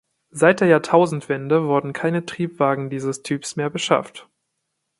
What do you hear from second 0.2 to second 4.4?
Seit der Jahrtausendwende wurden keine Triebwagen dieses Typs mehr beschafft.